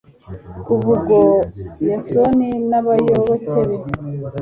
kuva 0.65 0.87
ubwo 0.95 1.19
yasoni 1.89 2.47
n'abayoboke 2.69 3.57
be 3.67 3.75